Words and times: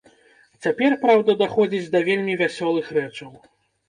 Цяпер, 0.65 0.95
праўда, 1.03 1.35
даходзіць 1.41 1.89
да 1.97 2.01
вельмі 2.07 2.33
вясёлых 2.39 2.89
рэчаў. 2.99 3.29